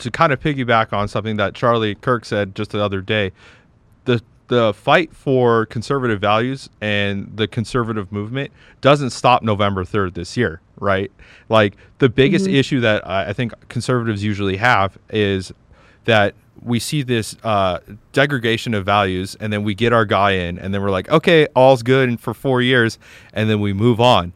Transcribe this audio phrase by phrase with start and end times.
[0.00, 3.32] to kind of piggyback on something that Charlie Kirk said just the other day,
[4.04, 8.50] the the fight for conservative values and the conservative movement
[8.80, 11.12] doesn't stop November 3rd this year, right?
[11.48, 12.56] Like the biggest mm-hmm.
[12.56, 15.52] issue that I think conservatives usually have is
[16.04, 17.78] that we see this uh,
[18.12, 21.46] degradation of values and then we get our guy in and then we're like, okay,
[21.54, 22.98] all's good for four years
[23.32, 24.32] and then we move on.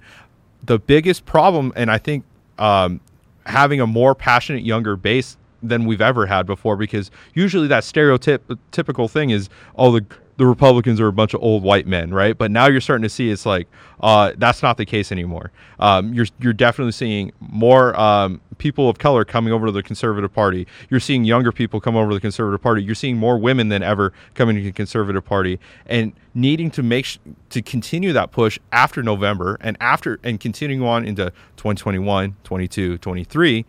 [0.62, 2.25] The biggest problem, and I think
[2.57, 3.01] um,
[3.46, 5.37] having a more passionate younger base
[5.69, 10.05] than we've ever had before because usually that stereotypical thing is oh the
[10.36, 12.36] the Republicans are a bunch of old white men, right?
[12.36, 13.69] But now you're starting to see it's like
[14.00, 15.53] uh, that's not the case anymore.
[15.79, 20.32] Um, you're you're definitely seeing more um, people of color coming over to the Conservative
[20.32, 20.67] Party.
[20.91, 22.83] You're seeing younger people come over to the Conservative Party.
[22.83, 27.05] You're seeing more women than ever coming to the Conservative Party, and needing to make
[27.05, 27.19] sh-
[27.50, 33.64] to continue that push after November and after and continuing on into 2021, 22, 23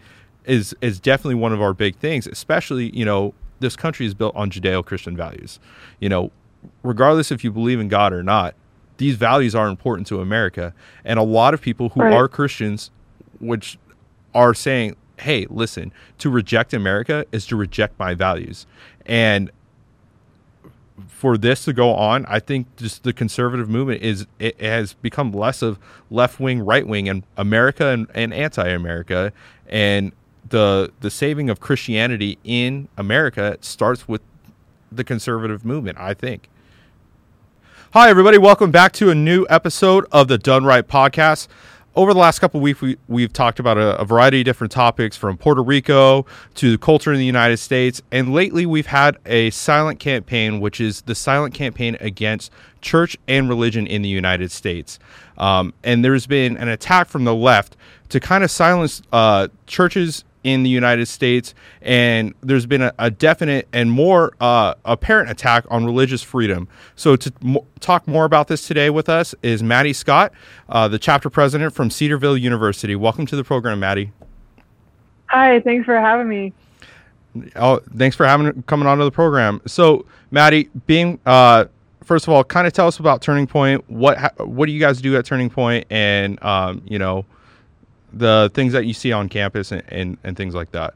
[0.48, 2.28] is is definitely one of our big things.
[2.28, 5.60] Especially, you know, this country is built on Judeo-Christian values.
[6.00, 6.32] You know,
[6.84, 8.56] regardless if you believe in God or not,
[8.98, 10.74] these values are important to America.
[11.04, 12.14] And a lot of people who right.
[12.14, 12.92] are Christians,
[13.40, 13.78] which
[14.34, 18.66] are saying, "Hey, listen, to reject America is to reject my values."
[19.06, 19.52] And
[21.08, 25.32] for this to go on, I think just the conservative movement is it has become
[25.32, 25.78] less of
[26.10, 29.34] left wing, right wing, and America and, and anti America,
[29.68, 30.14] and
[30.50, 34.22] the the saving of Christianity in America starts with
[34.92, 35.98] the conservative movement.
[35.98, 36.50] I think.
[37.94, 38.38] Hi, everybody.
[38.38, 41.48] Welcome back to a new episode of the Dunn Right podcast.
[41.96, 45.16] Over the last couple weeks, we, we've talked about a, a, variety of different topics
[45.16, 48.02] from Puerto Rico to the culture in the United States.
[48.12, 52.52] And lately, we've had a silent campaign, which is the silent campaign against
[52.82, 55.00] church and religion in the United States.
[55.38, 57.78] Um, and there's been an attack from the left
[58.10, 63.10] to kind of silence uh, churches in the United States, and there's been a, a
[63.10, 66.68] definite and more uh, apparent attack on religious freedom.
[66.96, 70.32] So, to m- talk more about this today with us is Maddie Scott,
[70.70, 72.96] uh, the chapter president from Cedarville University.
[72.96, 74.12] Welcome to the program, Maddie.
[75.30, 76.54] Hi, thanks for having me.
[77.56, 79.62] Oh, thanks for having coming onto the program.
[79.66, 81.66] So, Maddie, being uh,
[82.04, 83.90] first of all, kind of tell us about Turning Point.
[83.90, 87.26] What ha- what do you guys do at Turning Point, and um, you know
[88.16, 90.96] the things that you see on campus and, and, and things like that.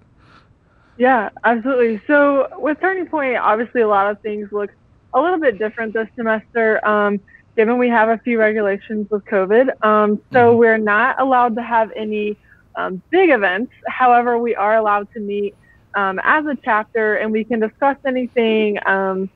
[0.98, 2.02] Yeah, absolutely.
[2.08, 4.72] So with Turning Point, obviously a lot of things look
[5.14, 7.20] a little bit different this semester, um,
[7.56, 9.84] given we have a few regulations with COVID.
[9.84, 10.60] Um, so mm-hmm.
[10.60, 12.38] we're not allowed to have any
[12.76, 13.72] um, big events.
[13.88, 15.56] However, we are allowed to meet
[15.96, 19.30] um, as a chapter and we can discuss anything, um,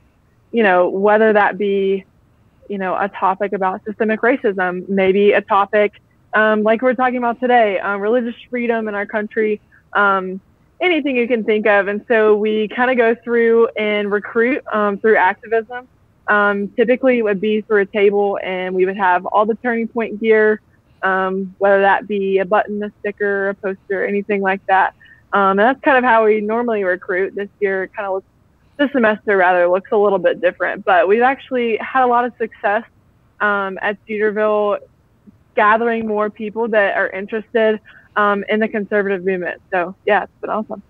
[0.52, 2.04] you know, whether that be,
[2.68, 6.00] you know, a topic about systemic racism, maybe a topic
[6.34, 9.60] um, like we're talking about today, uh, religious freedom in our country,
[9.92, 10.40] um,
[10.80, 11.88] anything you can think of.
[11.88, 15.88] And so we kind of go through and recruit um, through activism.
[16.26, 19.88] Um, typically, it would be through a table, and we would have all the turning
[19.88, 20.60] point gear,
[21.02, 24.94] um, whether that be a button, a sticker, a poster, anything like that.
[25.32, 27.34] Um, and that's kind of how we normally recruit.
[27.34, 28.26] This year, kind of looks,
[28.78, 30.84] this semester rather, looks a little bit different.
[30.84, 32.84] But we've actually had a lot of success
[33.40, 34.78] at Cedarville
[35.54, 37.80] gathering more people that are interested
[38.16, 39.60] um, in the conservative movement.
[39.70, 40.82] So yeah, it's been awesome.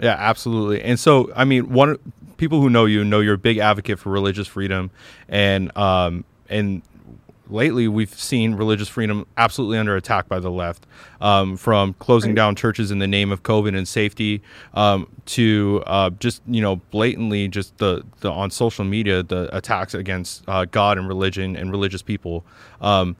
[0.00, 0.82] Yeah, absolutely.
[0.82, 1.98] And so, I mean, one
[2.36, 4.90] people who know you know you're a big advocate for religious freedom,
[5.28, 6.82] and um, and
[7.50, 10.86] lately we've seen religious freedom absolutely under attack by the left,
[11.20, 12.36] um, from closing right.
[12.36, 14.42] down churches in the name of COVID and safety,
[14.72, 19.92] um, to uh, just you know blatantly just the, the on social media the attacks
[19.92, 22.44] against uh, God and religion and religious people.
[22.80, 23.16] Um,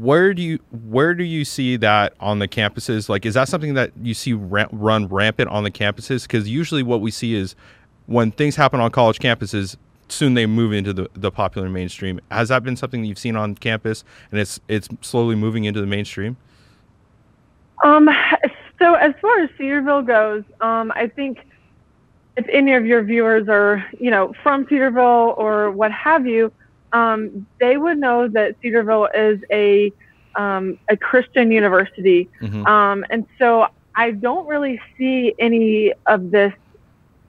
[0.00, 3.08] where do you where do you see that on the campuses?
[3.08, 6.22] Like is that something that you see run rampant on the campuses?
[6.22, 7.54] Because usually what we see is
[8.06, 9.76] when things happen on college campuses
[10.08, 12.20] soon they move into the, the popular mainstream.
[12.30, 15.80] Has that been something that you've seen on campus and it's it's slowly moving into
[15.80, 16.36] the mainstream?
[17.84, 18.10] Um
[18.82, 21.46] so as far as cedarville goes um i think
[22.36, 26.52] if any of your viewers are you know from cedarville or what have you
[26.92, 29.92] um, they would know that Cedarville is a
[30.34, 32.66] um, a Christian university, mm-hmm.
[32.66, 36.54] um, and so I don't really see any of this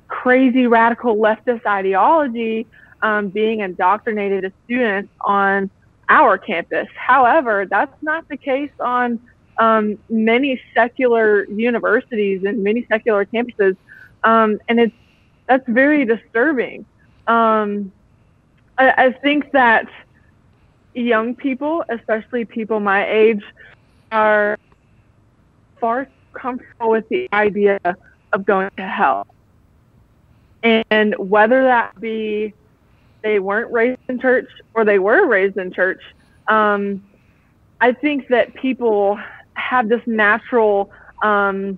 [0.07, 2.65] crazy radical leftist ideology
[3.01, 5.69] um, being indoctrinated to students on
[6.07, 6.87] our campus.
[6.95, 9.19] However, that's not the case on
[9.57, 13.75] um, many secular universities and many secular campuses,
[14.23, 14.95] um, and it's
[15.47, 16.85] that's very disturbing.
[17.27, 17.91] Um,
[18.77, 19.87] I, I think that
[20.93, 23.43] young people, especially people my age,
[24.11, 24.57] are
[25.79, 27.79] far comfortable with the idea
[28.31, 29.27] of going to hell.
[30.63, 32.53] And whether that be
[33.21, 36.01] they weren't raised in church or they were raised in church,
[36.47, 37.03] um,
[37.81, 39.19] I think that people
[39.55, 40.91] have this natural
[41.21, 41.77] um,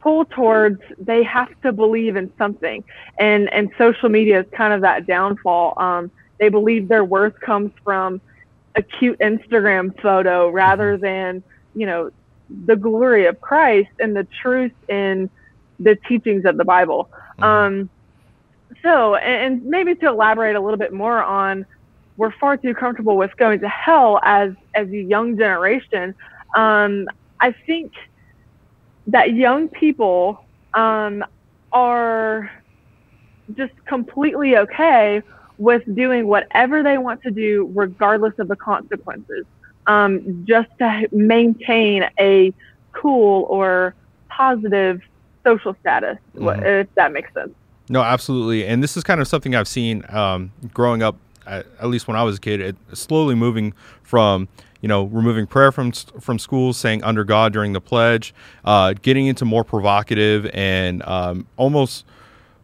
[0.00, 2.84] pull towards they have to believe in something,
[3.18, 5.74] and and social media is kind of that downfall.
[5.78, 8.20] Um, they believe their worth comes from
[8.74, 11.02] a cute Instagram photo rather mm-hmm.
[11.02, 11.42] than
[11.74, 12.10] you know
[12.66, 15.28] the glory of Christ and the truth in
[15.80, 17.10] the teachings of the Bible.
[17.38, 17.44] Mm-hmm.
[17.44, 17.90] Um,
[18.82, 21.66] so, and, and maybe to elaborate a little bit more on,
[22.16, 26.14] we're far too comfortable with going to hell as as a young generation.
[26.54, 27.08] Um,
[27.40, 27.92] I think
[29.08, 30.44] that young people
[30.74, 31.24] um,
[31.72, 32.50] are
[33.54, 35.22] just completely okay
[35.58, 39.46] with doing whatever they want to do, regardless of the consequences,
[39.86, 42.52] um, just to maintain a
[42.92, 43.94] cool or
[44.28, 45.00] positive
[45.44, 46.64] social status, mm-hmm.
[46.64, 47.52] if that makes sense.
[47.88, 48.66] No, absolutely.
[48.66, 52.16] And this is kind of something I've seen um, growing up, at, at, least when
[52.16, 53.72] I was a kid, it, slowly moving
[54.02, 54.48] from
[54.80, 58.34] you know, removing prayer from from schools, saying under God during the pledge,
[58.64, 62.04] uh, getting into more provocative and um, almost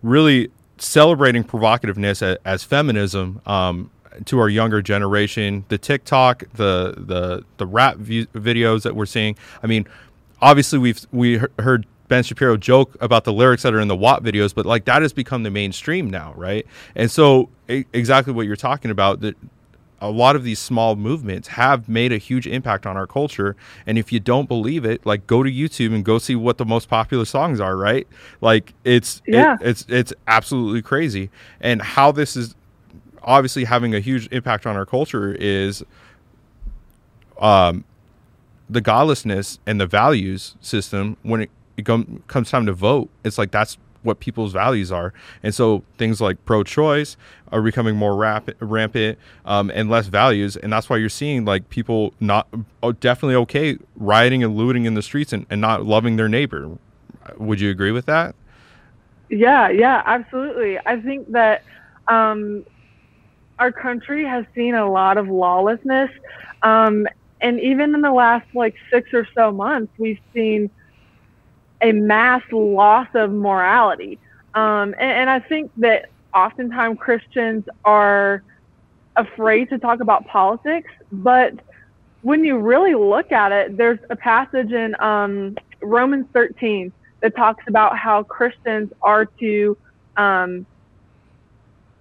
[0.02, 3.90] really celebrating provocativeness as, as feminism um,
[4.26, 5.64] to our younger generation.
[5.69, 9.37] The TikTok, the the the rap view, videos that we're seeing.
[9.62, 9.87] I mean,
[10.40, 14.23] obviously we've we heard Ben Shapiro joke about the lyrics that are in the WAP
[14.23, 16.67] videos, but like that has become the mainstream now, right?
[16.94, 19.35] And so exactly what you're talking about that
[19.99, 23.56] a lot of these small movements have made a huge impact on our culture.
[23.87, 26.67] And if you don't believe it, like go to YouTube and go see what the
[26.67, 28.06] most popular songs are, right?
[28.43, 29.55] Like it's yeah.
[29.62, 31.31] It, it's it's absolutely crazy.
[31.62, 32.55] And how this is
[33.23, 35.82] obviously having a huge impact on our culture is
[37.38, 37.85] um
[38.69, 43.39] the godlessness and the values system when it, it com- comes time to vote, it's
[43.39, 45.13] like that's what people's values are.
[45.43, 47.17] And so things like pro-choice
[47.53, 50.57] are becoming more rapid, rampant um, and less values.
[50.57, 52.49] And that's why you're seeing like people not
[52.83, 56.71] oh, definitely okay rioting and looting in the streets and, and not loving their neighbor.
[57.37, 58.35] Would you agree with that?
[59.29, 60.79] Yeah, yeah, absolutely.
[60.85, 61.63] I think that
[62.09, 62.67] um,
[63.59, 66.11] our country has seen a lot of lawlessness.
[66.63, 67.07] Um,
[67.41, 70.71] and even in the last like six or so months, we've seen–
[71.82, 74.19] a mass loss of morality.
[74.55, 78.43] Um, and, and I think that oftentimes Christians are
[79.17, 81.55] afraid to talk about politics, but
[82.23, 87.64] when you really look at it, there's a passage in um, Romans 13 that talks
[87.67, 89.76] about how Christians are to
[90.17, 90.64] um,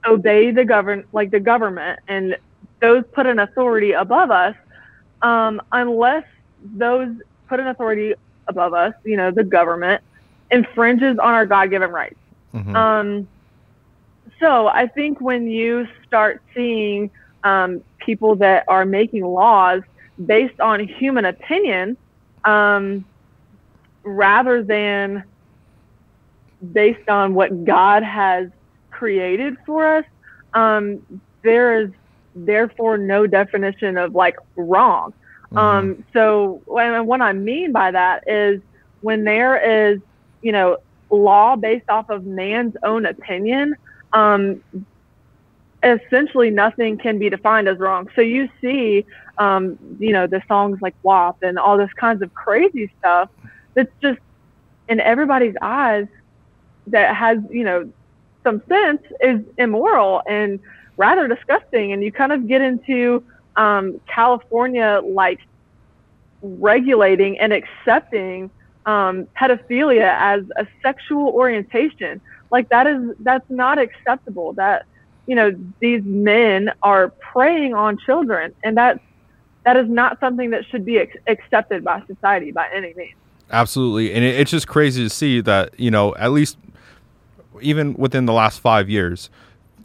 [0.06, 2.38] obey the govern like the government and
[2.82, 4.56] those put an authority above us,
[5.22, 6.26] um, unless
[6.64, 7.10] those
[7.48, 8.16] put an authority
[8.52, 10.04] above us, you know, the government,
[10.52, 12.20] infringes on our God given rights.
[12.54, 12.76] Mm-hmm.
[12.76, 13.28] Um,
[14.40, 17.10] so I think when you start seeing
[17.44, 19.82] um, people that are making laws
[20.26, 21.98] based on human opinion
[22.44, 23.06] um,
[24.04, 25.24] rather than
[26.74, 28.50] based on what God has
[28.90, 30.06] created for us,
[30.54, 31.02] um,
[31.44, 31.90] there is
[32.36, 35.14] therefore no definition of like wrong.
[35.52, 35.58] Mm-hmm.
[35.58, 38.62] Um, so what I mean by that is
[39.02, 40.00] when there is,
[40.42, 40.78] you know,
[41.10, 43.76] law based off of man's own opinion,
[44.14, 44.64] um,
[45.84, 48.10] essentially nothing can be defined as wrong.
[48.16, 49.06] So you see,
[49.38, 53.30] um, you know, the songs like WAP and all this kinds of crazy stuff
[53.74, 54.20] that's just
[54.88, 56.08] in everybody's eyes
[56.88, 57.92] that has, you know,
[58.44, 60.60] some sense is immoral and
[60.98, 61.94] rather disgusting.
[61.94, 63.24] And you kind of get into
[63.56, 65.40] um, California like
[66.42, 68.50] regulating and accepting
[68.86, 72.22] um, pedophilia as a sexual orientation.
[72.52, 74.54] Like that is that's not acceptable.
[74.54, 74.86] That
[75.28, 79.00] you know these men are preying on children, and that's
[79.64, 83.16] that is not something that should be accepted by society by any means.
[83.52, 86.58] Absolutely, and it, it's just crazy to see that you know at least
[87.62, 89.30] even within the last five years,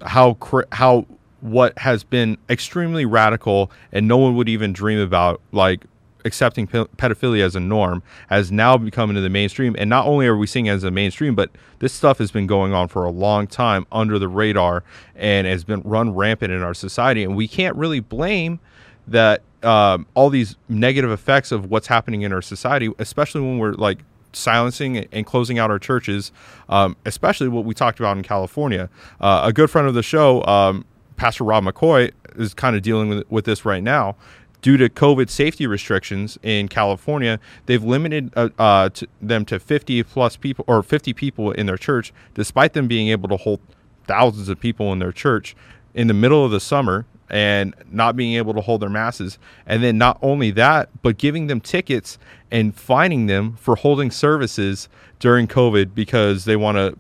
[0.03, 1.07] how cr- how
[1.47, 5.85] what has been extremely radical and no one would even dream about, like
[6.25, 9.77] accepting pedophilia as a norm, has now become into the mainstream.
[9.79, 12.47] And not only are we seeing it as a mainstream, but this stuff has been
[12.47, 14.83] going on for a long time under the radar
[15.15, 17.23] and has been run rampant in our society.
[17.23, 18.59] And we can't really blame
[19.07, 23.73] that um, all these negative effects of what's happening in our society, especially when we're
[23.73, 23.99] like
[24.33, 26.33] silencing and closing out our churches,
[26.69, 28.91] um, especially what we talked about in California.
[29.21, 30.85] Uh, a good friend of the show, um,
[31.17, 34.17] Pastor Rob McCoy, is kind of dealing with, with this right now,
[34.63, 40.03] due to COVID safety restrictions in California, they've limited uh, uh, to them to 50
[40.03, 43.61] plus people or 50 people in their church, despite them being able to hold
[44.07, 45.57] thousands of people in their church
[45.95, 49.39] in the middle of the summer and not being able to hold their masses.
[49.67, 52.19] And then not only that, but giving them tickets
[52.51, 56.97] and fining them for holding services during COVID because they want to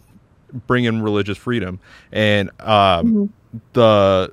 [0.67, 1.79] bring in religious freedom.
[2.11, 3.25] And um, mm-hmm.
[3.73, 4.33] The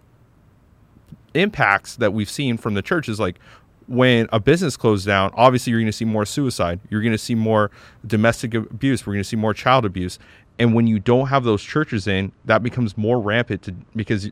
[1.33, 3.39] impacts that we've seen from the church is like
[3.87, 6.79] when a business closed down, obviously you're going to see more suicide.
[6.89, 7.71] You're going to see more
[8.05, 9.05] domestic abuse.
[9.05, 10.19] We're going to see more child abuse.
[10.59, 14.29] And when you don't have those churches in, that becomes more rampant to, because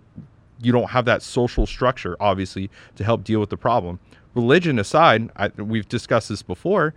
[0.61, 3.99] you don't have that social structure, obviously, to help deal with the problem.
[4.35, 6.93] Religion aside, I, we've discussed this before.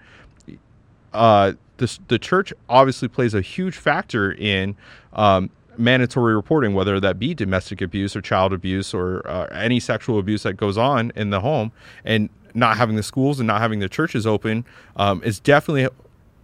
[1.13, 4.77] Uh, the, the church obviously plays a huge factor in
[5.15, 10.19] um, mandatory reporting, whether that be domestic abuse or child abuse or uh, any sexual
[10.19, 11.73] abuse that goes on in the home,
[12.05, 14.65] and not having the schools and not having the churches open
[14.97, 15.89] um, is definitely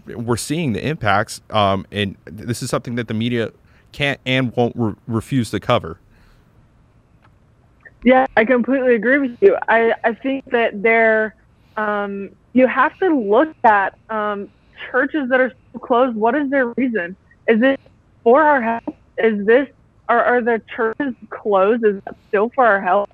[0.07, 3.53] we're seeing the impacts, um, and this is something that the media
[3.93, 5.99] can't and won't re- refuse to cover.
[8.03, 9.57] Yeah, I completely agree with you.
[9.69, 11.35] I, I think that there,
[11.77, 14.49] um, you have to look at um,
[14.91, 16.17] churches that are closed.
[16.17, 17.15] What is their reason?
[17.47, 17.79] Is it
[18.25, 18.95] for our health?
[19.25, 19.69] Is this
[20.11, 21.85] are, are the churches closed?
[21.85, 23.11] Is that still for our health?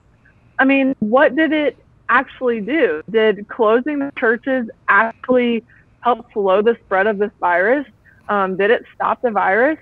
[0.59, 1.77] I mean, what did it
[2.09, 3.03] actually do?
[3.11, 5.63] Did closing the churches actually
[6.01, 7.87] help slow the spread of this virus?
[8.31, 9.79] Um, did it stop the virus?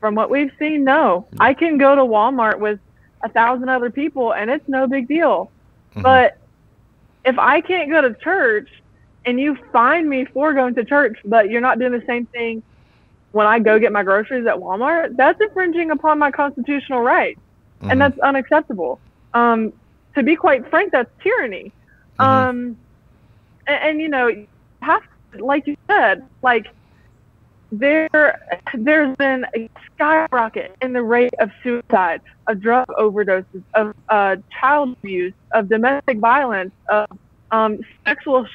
[0.00, 1.28] From what we've seen, no.
[1.38, 2.80] I can go to Walmart with
[3.22, 5.52] a thousand other people and it's no big deal.
[5.92, 6.02] Mm-hmm.
[6.02, 6.38] But
[7.24, 8.68] if I can't go to church
[9.24, 12.62] and you find me for going to church, but you're not doing the same thing
[13.32, 17.40] when I go get my groceries at Walmart, that's infringing upon my constitutional rights,
[17.80, 17.90] mm-hmm.
[17.90, 19.00] and that's unacceptable.
[19.34, 19.72] Um,
[20.14, 21.72] to be quite frank, that's tyranny.
[22.18, 22.22] Mm-hmm.
[22.22, 22.76] Um,
[23.66, 24.46] and, and, you know, you
[24.80, 25.02] have
[25.40, 26.68] like you said, like
[27.72, 28.40] there,
[28.74, 34.96] there's been a skyrocket in the rate of suicide, of drug overdoses, of uh, child
[35.02, 37.06] abuse, of domestic violence, of
[37.50, 38.46] um, sexual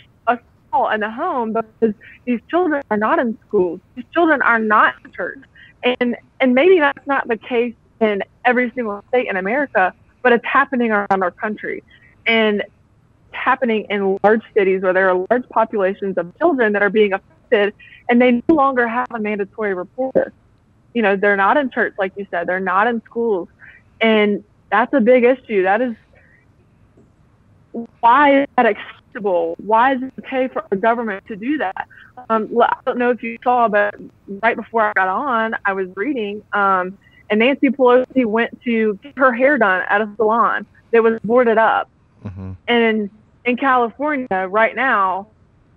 [0.74, 1.94] in the home because
[2.26, 3.80] these children are not in schools.
[3.96, 5.40] These children are not in church.
[5.84, 10.46] And and maybe that's not the case in every single state in America, but it's
[10.46, 11.84] happening around our country.
[12.26, 12.70] And it's
[13.32, 17.74] happening in large cities where there are large populations of children that are being affected
[18.10, 20.34] and they no longer have a mandatory reporter.
[20.94, 23.48] You know, they're not in church, like you said, they're not in schools.
[24.02, 25.64] And that's a big issue.
[25.64, 25.96] That is
[28.00, 28.66] why that
[29.12, 29.56] acceptable?
[29.64, 31.88] Why is it okay for a government to do that?
[32.30, 33.96] Um, I don't know if you saw, but
[34.42, 36.98] right before I got on, I was reading, um,
[37.30, 41.58] and Nancy Pelosi went to get her hair done at a salon that was boarded
[41.58, 41.90] up.
[42.26, 42.52] Mm-hmm.
[42.68, 43.10] And
[43.46, 45.28] in California right now,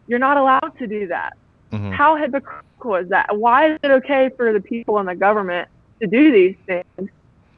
[0.07, 1.37] you're not allowed to do that.
[1.73, 1.93] Mm-hmm.
[1.93, 3.37] How hypocritical is that?
[3.37, 5.69] Why is it okay for the people in the government
[6.01, 7.11] to do these things,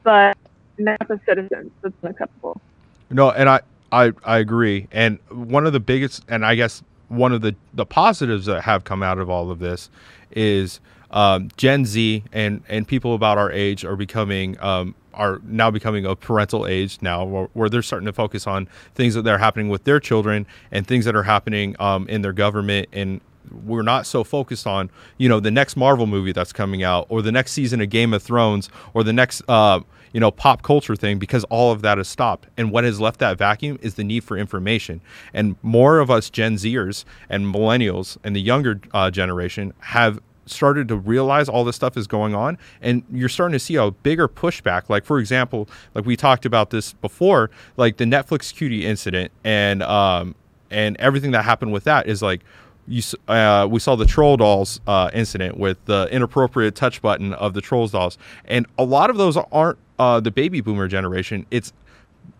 [0.03, 0.37] but
[0.77, 1.71] not the citizens?
[1.81, 2.61] That's unacceptable.
[3.09, 4.87] No, and I I I agree.
[4.91, 8.83] And one of the biggest, and I guess one of the the positives that have
[8.83, 9.89] come out of all of this
[10.31, 10.79] is
[11.11, 16.05] um, Gen Z and and people about our age are becoming um, are now becoming
[16.05, 19.67] a parental age now where, where, they're starting to focus on things that are happening
[19.67, 23.19] with their children and things that are happening um, in their government and
[23.51, 27.21] we're not so focused on you know the next Marvel movie that's coming out or
[27.21, 29.79] the next season of Game of Thrones or the next uh,
[30.13, 32.47] you know pop culture thing because all of that has stopped.
[32.57, 35.01] And what has left that vacuum is the need for information.
[35.33, 40.87] And more of us gen zers and millennials and the younger uh, generation have started
[40.87, 42.57] to realize all this stuff is going on.
[42.81, 44.89] And you're starting to see a bigger pushback.
[44.89, 49.83] Like for example like we talked about this before like the netflix cutie incident and
[49.83, 50.35] um
[50.69, 52.43] and everything that happened with that is like
[52.87, 57.53] you, uh, we saw the troll dolls uh, incident with the inappropriate touch button of
[57.53, 61.45] the trolls dolls, and a lot of those aren't uh, the baby boomer generation.
[61.51, 61.73] It's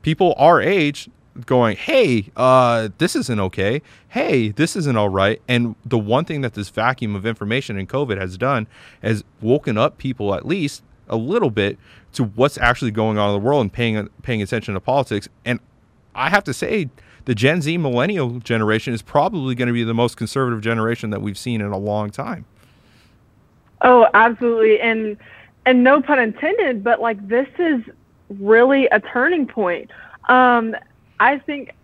[0.02, 1.10] people our age
[1.46, 3.82] going, "Hey, uh, this isn't okay.
[4.10, 7.86] Hey, this isn't all right." And the one thing that this vacuum of information in
[7.88, 8.68] COVID has done
[9.02, 11.78] has woken up people at least a little bit
[12.14, 15.28] to what's actually going on in the world and paying paying attention to politics.
[15.44, 15.60] And
[16.16, 16.90] I have to say
[17.28, 21.22] the Gen Z millennial generation is probably going to be the most conservative generation that
[21.22, 22.46] we've seen in a long time.
[23.82, 24.80] Oh, absolutely.
[24.80, 25.18] And
[25.66, 27.82] and no pun intended, but like this is
[28.30, 29.92] really a turning point.
[30.30, 30.74] Um,
[31.20, 31.76] I think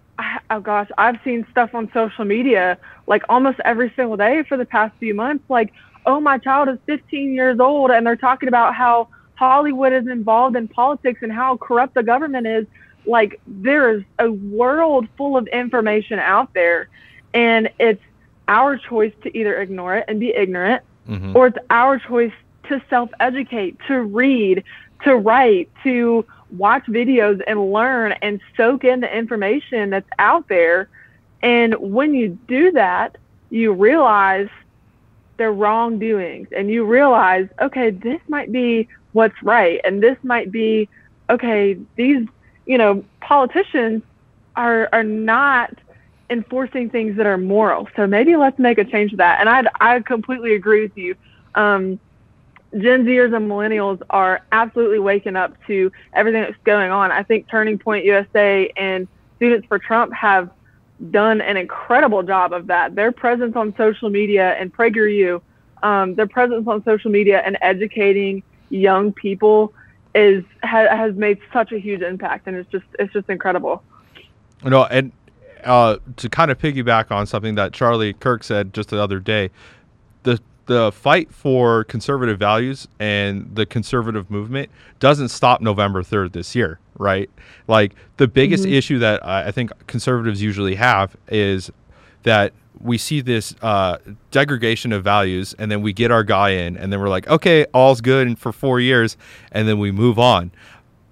[0.49, 4.65] oh gosh, I've seen stuff on social media like almost every single day for the
[4.65, 5.73] past few months like,
[6.05, 10.55] "Oh, my child is 15 years old and they're talking about how Hollywood is involved
[10.55, 12.65] in politics and how corrupt the government is."
[13.05, 16.89] Like there is a world full of information out there,
[17.33, 18.01] and it's
[18.47, 21.35] our choice to either ignore it and be ignorant, mm-hmm.
[21.35, 22.33] or it's our choice
[22.69, 24.63] to self educate, to read,
[25.03, 26.25] to write, to
[26.57, 30.89] watch videos and learn and soak in the information that's out there.
[31.41, 33.17] And when you do that,
[33.49, 34.49] you realize
[35.37, 39.81] their wrongdoings and you realize, okay, this might be what's right.
[39.83, 40.87] And this might be,
[41.29, 42.27] okay, these,
[42.65, 44.03] you know, politicians
[44.55, 45.73] are, are not
[46.29, 47.87] enforcing things that are moral.
[47.95, 49.39] So maybe let's make a change to that.
[49.39, 51.15] And I, I completely agree with you.
[51.55, 51.99] Um,
[52.73, 57.11] Gen Zers and millennials are absolutely waking up to everything that's going on.
[57.11, 60.49] I think Turning Point USA and Students for Trump have
[61.11, 62.95] done an incredible job of that.
[62.95, 65.41] Their presence on social media and PragerU,
[65.83, 69.73] um, their presence on social media and educating young people
[70.15, 73.83] is ha- has made such a huge impact, and it's just it's just incredible.
[74.63, 75.11] You know, and
[75.63, 79.49] uh, to kind of piggyback on something that Charlie Kirk said just the other day,
[80.23, 86.55] the the fight for conservative values and the conservative movement doesn't stop November 3rd this
[86.55, 87.29] year, right?
[87.67, 88.73] Like the biggest mm-hmm.
[88.73, 91.69] issue that I think conservatives usually have is
[92.23, 93.97] that we see this uh,
[94.31, 97.65] degradation of values and then we get our guy in and then we're like, okay,
[97.73, 99.17] all's good for four years
[99.51, 100.51] and then we move on.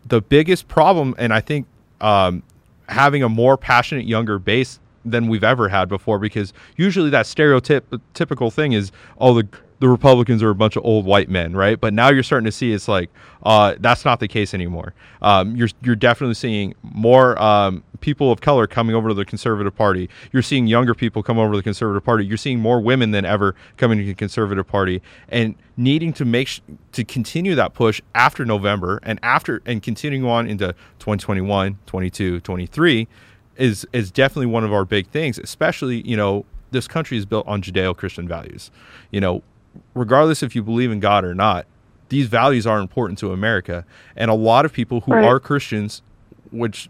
[0.06, 1.68] The biggest problem, and I think
[2.02, 2.44] um,
[2.90, 8.52] having a more passionate younger base than we've ever had before because usually that stereotypical
[8.52, 9.48] thing is oh the
[9.82, 11.82] the Republicans are a bunch of old white men, right?
[11.82, 13.10] But now you're starting to see it's like
[13.42, 14.94] uh, that's not the case anymore.
[15.24, 19.76] Um, you're you're definitely seeing more um, people of color coming over to the Conservative
[19.76, 20.08] Party.
[20.32, 22.28] You're seeing younger people come over to the Conservative Party.
[22.28, 26.48] You're seeing more women than ever coming to the Conservative Party, and needing to make
[26.48, 32.40] sh- to continue that push after November and after and continuing on into 2021, 22,
[32.42, 33.08] 23
[33.58, 35.38] is is definitely one of our big things.
[35.40, 38.72] Especially, you know, this country is built on Judeo-Christian values.
[39.12, 39.44] You know,
[39.94, 41.66] regardless if you believe in God or not,
[42.10, 43.86] these values are important to America.
[44.16, 45.26] And a lot of people who right.
[45.26, 46.02] are Christians,
[46.52, 46.90] which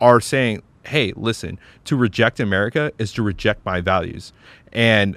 [0.00, 4.32] are saying, "Hey, listen, to reject America is to reject my values,"
[4.72, 5.16] and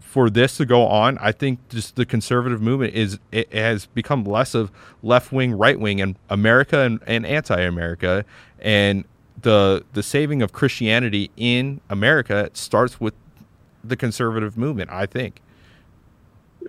[0.00, 4.24] for this to go on, I think just the conservative movement is it has become
[4.24, 4.70] less of
[5.02, 8.24] left wing, right wing, and America and, and anti America,
[8.60, 9.04] and
[9.42, 13.14] the the saving of Christianity in America starts with
[13.84, 14.90] the conservative movement.
[14.90, 15.40] I think.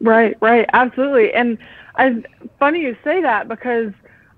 [0.01, 1.57] Right, right, absolutely, and
[1.95, 2.23] I,
[2.59, 3.93] funny you say that because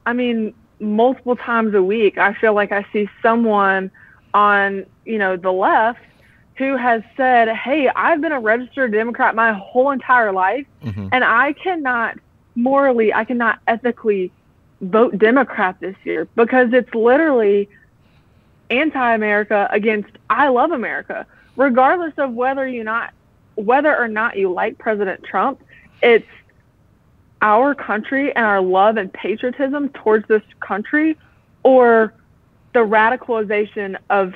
[0.05, 3.89] I mean multiple times a week I feel like I see someone
[4.33, 6.01] on you know the left
[6.55, 11.07] who has said, "Hey, I've been a registered Democrat my whole entire life, mm-hmm.
[11.11, 12.17] and I cannot
[12.55, 14.31] morally, I cannot ethically
[14.81, 17.69] vote Democrat this year because it's literally."
[18.69, 21.25] anti-America against I love America,
[21.55, 23.13] regardless of whether you not
[23.55, 25.61] whether or not you like President Trump.
[26.01, 26.27] It's
[27.41, 31.17] our country and our love and patriotism towards this country,
[31.63, 32.13] or
[32.73, 34.33] the radicalization of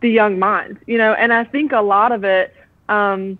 [0.00, 0.78] the young minds.
[0.86, 2.54] You know, and I think a lot of it.
[2.88, 3.38] Um,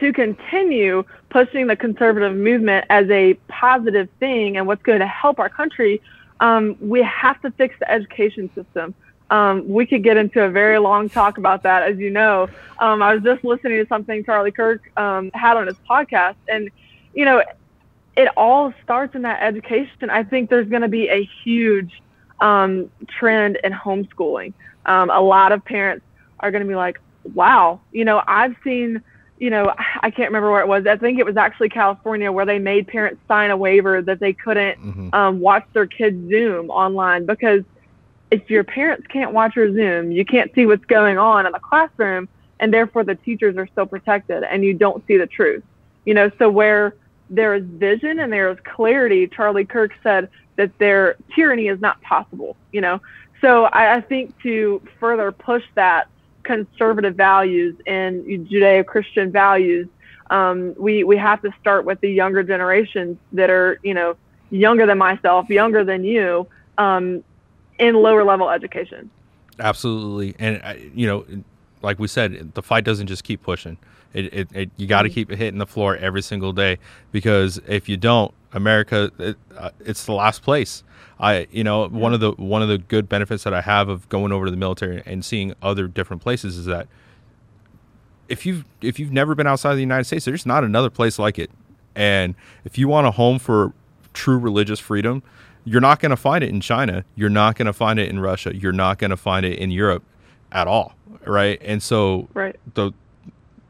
[0.00, 5.38] to continue pushing the conservative movement as a positive thing and what's going to help
[5.38, 6.00] our country,
[6.40, 8.94] um, we have to fix the education system.
[9.30, 12.48] Um, we could get into a very long talk about that, as you know.
[12.78, 16.70] Um, I was just listening to something Charlie Kirk um, had on his podcast, and
[17.12, 17.42] you know,
[18.16, 20.10] it all starts in that education.
[20.10, 22.02] I think there's going to be a huge
[22.40, 24.54] um, trend in homeschooling.
[24.86, 26.04] Um, a lot of parents
[26.40, 26.98] are going to be like,
[27.34, 29.02] "Wow, you know, I've seen."
[29.38, 30.86] You know, I can't remember where it was.
[30.86, 34.32] I think it was actually California where they made parents sign a waiver that they
[34.32, 35.14] couldn't mm-hmm.
[35.14, 37.62] um, watch their kids Zoom online because
[38.30, 41.60] if your parents can't watch your Zoom, you can't see what's going on in the
[41.60, 42.28] classroom,
[42.60, 45.62] and therefore the teachers are still protected and you don't see the truth.
[46.04, 46.94] You know, so where
[47.30, 52.00] there is vision and there is clarity, Charlie Kirk said that their tyranny is not
[52.02, 53.00] possible, you know.
[53.40, 56.08] So I, I think to further push that
[56.48, 59.86] conservative values and Judeo-Christian values,
[60.30, 64.16] um, we we have to start with the younger generations that are you know
[64.50, 66.46] younger than myself, younger than you,
[66.78, 67.22] um,
[67.78, 69.10] in lower level education.
[69.60, 71.26] Absolutely, and uh, you know,
[71.82, 73.76] like we said, the fight doesn't just keep pushing.
[74.14, 75.14] It, it, it you got to mm-hmm.
[75.14, 76.78] keep hitting the floor every single day
[77.12, 80.82] because if you don't, America, it, uh, it's the last place.
[81.20, 84.08] I you know one of the one of the good benefits that I have of
[84.08, 86.86] going over to the military and seeing other different places is that
[88.28, 91.18] if you've if you've never been outside of the United States, there's not another place
[91.18, 91.50] like it.
[91.94, 92.34] And
[92.64, 93.72] if you want a home for
[94.12, 95.22] true religious freedom,
[95.64, 97.04] you're not going to find it in China.
[97.16, 98.54] You're not going to find it in Russia.
[98.54, 100.04] You're not going to find it in Europe
[100.52, 100.94] at all,
[101.26, 101.60] right?
[101.62, 102.56] And so right.
[102.74, 102.92] the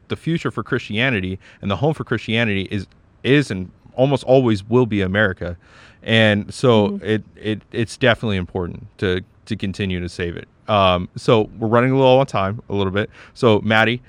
[0.09, 2.87] the future for Christianity and the home for Christianity is
[3.23, 5.57] is and almost always will be America.
[6.01, 7.05] And so mm-hmm.
[7.05, 10.47] it, it it's definitely important to to continue to save it.
[10.69, 13.09] Um, so we're running a little on time, a little bit.
[13.33, 14.01] So Maddie,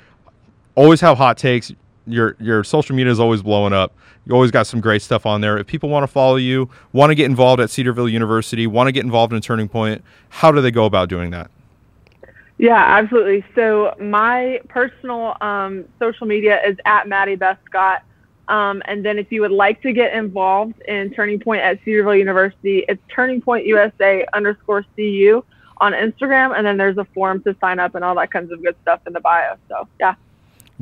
[0.77, 1.73] always have hot takes.
[2.07, 3.93] Your your social media is always blowing up.
[4.27, 5.59] You always got some great stuff on there.
[5.59, 8.93] If people want to follow you, want to get involved at Cedarville University, want to
[8.93, 11.51] get involved in Turning Point, how do they go about doing that?
[12.59, 13.43] Yeah, absolutely.
[13.55, 18.01] So my personal um, social media is at Maddie Bescott.
[18.51, 22.17] Um, and then if you would like to get involved in Turning Point at Cedarville
[22.17, 25.45] University, it's Turning Point USA underscore CU
[25.79, 26.57] on Instagram.
[26.57, 29.01] And then there's a form to sign up and all that kinds of good stuff
[29.07, 29.55] in the bio.
[29.69, 30.17] So, yeah.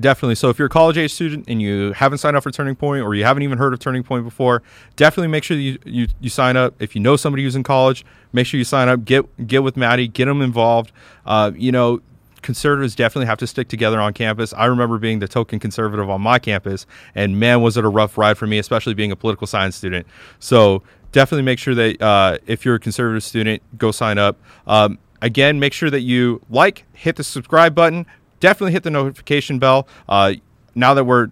[0.01, 0.37] Definitely.
[0.37, 3.03] So if you're a college age student and you haven't signed up for Turning Point
[3.03, 4.63] or you haven't even heard of Turning Point before,
[4.97, 6.75] definitely make sure you, you, you sign up.
[6.81, 9.05] If you know somebody who's in college, make sure you sign up.
[9.05, 10.93] Get get with Maddie, get them involved.
[11.27, 12.01] Uh, you know,
[12.43, 14.53] conservatives definitely have to stick together on campus.
[14.55, 18.19] I remember being the token conservative on my campus, and man, was it a rough
[18.19, 20.07] ride for me, especially being a political science student.
[20.39, 24.39] So definitely make sure that uh, if you're a conservative student, go sign up.
[24.67, 28.07] Um, again, make sure that you like, hit the subscribe button,
[28.41, 29.89] definitely hit the notification bell.
[30.09, 30.35] Uh,
[30.75, 31.31] now that we're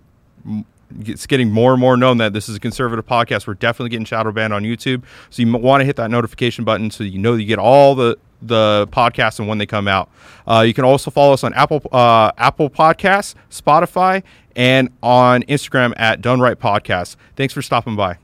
[1.00, 3.46] it's getting more and more known that this is a conservative podcast.
[3.46, 6.90] We're definitely getting shadow banned on YouTube, so you want to hit that notification button
[6.90, 10.10] so you know you get all the the podcast and when they come out.
[10.46, 14.22] Uh, you can also follow us on Apple uh, Apple Podcasts, Spotify,
[14.54, 17.16] and on Instagram at Dunn Right Podcast.
[17.36, 18.18] Thanks for stopping by.